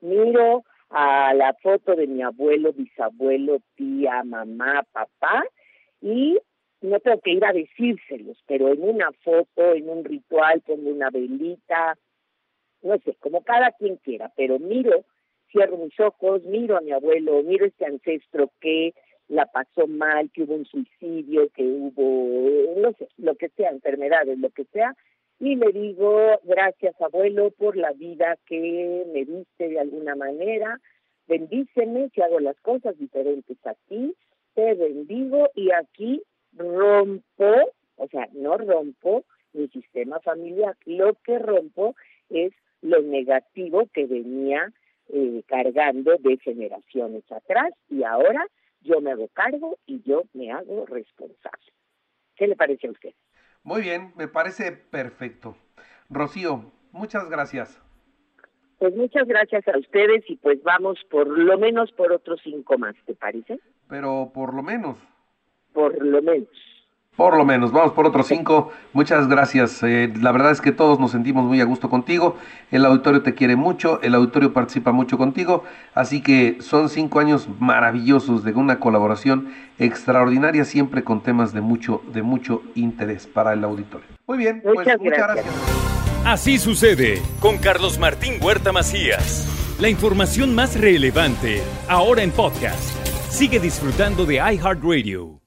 Miro 0.00 0.64
a 0.90 1.34
la 1.34 1.54
foto 1.54 1.96
de 1.96 2.06
mi 2.06 2.22
abuelo, 2.22 2.72
bisabuelo, 2.72 3.58
tía, 3.74 4.22
mamá, 4.24 4.84
papá 4.92 5.44
y 6.00 6.38
no 6.82 7.00
tengo 7.00 7.20
que 7.20 7.32
ir 7.32 7.44
a 7.44 7.52
decírselos, 7.52 8.38
pero 8.46 8.68
en 8.68 8.82
una 8.82 9.10
foto, 9.24 9.74
en 9.74 9.88
un 9.88 10.04
ritual, 10.04 10.60
pongo 10.60 10.90
una 10.90 11.08
velita, 11.10 11.96
no 12.82 12.98
sé, 12.98 13.16
como 13.20 13.42
cada 13.42 13.72
quien 13.72 13.96
quiera, 13.96 14.30
pero 14.36 14.58
miro, 14.58 15.04
cierro 15.50 15.78
mis 15.78 15.98
ojos, 15.98 16.44
miro 16.44 16.76
a 16.76 16.82
mi 16.82 16.92
abuelo, 16.92 17.42
miro 17.42 17.64
a 17.64 17.68
este 17.68 17.86
ancestro 17.86 18.50
que 18.60 18.92
la 19.28 19.46
pasó 19.46 19.86
mal, 19.86 20.30
que 20.30 20.42
hubo 20.42 20.54
un 20.54 20.66
suicidio, 20.66 21.48
que 21.54 21.62
hubo, 21.64 22.78
no 22.80 22.92
sé, 22.92 23.08
lo 23.16 23.34
que 23.36 23.48
sea, 23.48 23.70
enfermedades, 23.70 24.38
lo 24.38 24.50
que 24.50 24.64
sea, 24.66 24.94
y 25.40 25.56
le 25.56 25.72
digo, 25.72 26.40
gracias 26.44 27.00
abuelo 27.00 27.50
por 27.50 27.76
la 27.76 27.92
vida 27.92 28.38
que 28.46 29.04
me 29.12 29.24
diste 29.24 29.68
de 29.68 29.80
alguna 29.80 30.14
manera, 30.14 30.80
bendíceme 31.26 32.10
si 32.10 32.22
hago 32.22 32.40
las 32.40 32.58
cosas 32.60 32.96
diferentes 32.98 33.56
a 33.66 33.74
ti, 33.88 34.14
te 34.54 34.74
bendigo 34.74 35.50
y 35.54 35.70
aquí 35.72 36.22
rompo, 36.52 37.72
o 37.96 38.08
sea, 38.08 38.28
no 38.32 38.56
rompo 38.56 39.24
mi 39.52 39.68
sistema 39.68 40.20
familiar, 40.20 40.76
lo 40.84 41.14
que 41.24 41.38
rompo 41.38 41.94
es 42.30 42.52
lo 42.82 43.02
negativo 43.02 43.86
que 43.92 44.06
venía 44.06 44.72
eh, 45.08 45.42
cargando 45.46 46.16
de 46.18 46.38
generaciones 46.38 47.30
atrás 47.30 47.72
y 47.88 48.04
ahora 48.04 48.46
yo 48.80 49.00
me 49.00 49.12
hago 49.12 49.28
cargo 49.28 49.78
y 49.86 50.02
yo 50.02 50.24
me 50.32 50.52
hago 50.52 50.86
responsable. 50.86 51.72
¿Qué 52.36 52.46
le 52.46 52.56
parece 52.56 52.88
a 52.88 52.90
usted? 52.90 53.14
Muy 53.64 53.80
bien, 53.80 54.12
me 54.16 54.28
parece 54.28 54.72
perfecto. 54.72 55.56
Rocío, 56.10 56.70
muchas 56.92 57.28
gracias. 57.30 57.80
Pues 58.78 58.94
muchas 58.94 59.26
gracias 59.26 59.66
a 59.66 59.78
ustedes 59.78 60.22
y 60.28 60.36
pues 60.36 60.62
vamos 60.62 60.98
por 61.10 61.26
lo 61.26 61.58
menos 61.58 61.90
por 61.92 62.12
otros 62.12 62.40
cinco 62.44 62.76
más, 62.76 62.94
¿te 63.06 63.14
parece? 63.14 63.58
Pero 63.88 64.30
por 64.34 64.54
lo 64.54 64.62
menos. 64.62 64.98
Por 65.72 66.04
lo 66.04 66.20
menos. 66.20 66.48
Por 67.16 67.36
lo 67.36 67.44
menos, 67.44 67.70
vamos 67.70 67.92
por 67.92 68.06
otros 68.06 68.26
cinco. 68.26 68.72
Muchas 68.92 69.28
gracias. 69.28 69.82
Eh, 69.84 70.12
la 70.20 70.32
verdad 70.32 70.50
es 70.50 70.60
que 70.60 70.72
todos 70.72 70.98
nos 70.98 71.12
sentimos 71.12 71.44
muy 71.44 71.60
a 71.60 71.64
gusto 71.64 71.88
contigo. 71.88 72.36
El 72.72 72.84
auditorio 72.84 73.22
te 73.22 73.34
quiere 73.34 73.54
mucho, 73.54 74.00
el 74.02 74.16
auditorio 74.16 74.52
participa 74.52 74.90
mucho 74.90 75.16
contigo. 75.16 75.62
Así 75.94 76.20
que 76.22 76.58
son 76.60 76.88
cinco 76.88 77.20
años 77.20 77.48
maravillosos 77.60 78.42
de 78.42 78.52
una 78.52 78.80
colaboración 78.80 79.48
extraordinaria, 79.78 80.64
siempre 80.64 81.04
con 81.04 81.22
temas 81.22 81.52
de 81.52 81.60
mucho, 81.60 82.02
de 82.12 82.22
mucho 82.22 82.62
interés 82.74 83.28
para 83.28 83.52
el 83.52 83.62
auditorio. 83.62 84.08
Muy 84.26 84.38
bien, 84.38 84.60
pues 84.62 84.76
Muchas 84.76 84.98
gracias. 84.98 85.46
Así 86.24 86.58
sucede 86.58 87.22
con 87.38 87.58
Carlos 87.58 87.98
Martín 87.98 88.42
Huerta 88.42 88.72
Macías. 88.72 89.76
La 89.78 89.88
información 89.88 90.54
más 90.54 90.80
relevante 90.80 91.62
ahora 91.88 92.22
en 92.22 92.30
podcast. 92.30 92.96
Sigue 93.28 93.60
disfrutando 93.60 94.24
de 94.24 94.36
iHeartRadio. 94.36 95.43